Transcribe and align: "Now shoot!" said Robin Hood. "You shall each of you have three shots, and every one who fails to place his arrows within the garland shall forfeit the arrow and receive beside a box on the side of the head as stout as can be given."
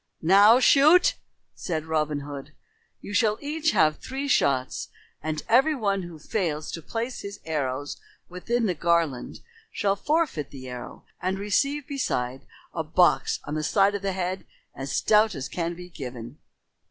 "Now 0.23 0.59
shoot!" 0.59 1.13
said 1.53 1.85
Robin 1.85 2.21
Hood. 2.21 2.53
"You 3.01 3.13
shall 3.13 3.37
each 3.39 3.67
of 3.67 3.73
you 3.73 3.79
have 3.81 3.97
three 3.99 4.27
shots, 4.27 4.87
and 5.21 5.43
every 5.47 5.75
one 5.75 6.01
who 6.01 6.17
fails 6.17 6.71
to 6.71 6.81
place 6.81 7.21
his 7.21 7.39
arrows 7.45 8.01
within 8.27 8.65
the 8.65 8.73
garland 8.73 9.41
shall 9.71 9.95
forfeit 9.95 10.49
the 10.49 10.67
arrow 10.69 11.05
and 11.21 11.37
receive 11.37 11.85
beside 11.87 12.47
a 12.73 12.83
box 12.83 13.39
on 13.43 13.53
the 13.53 13.61
side 13.63 13.93
of 13.93 14.01
the 14.01 14.13
head 14.13 14.43
as 14.73 14.91
stout 14.91 15.35
as 15.35 15.47
can 15.47 15.75
be 15.75 15.87
given." 15.89 16.39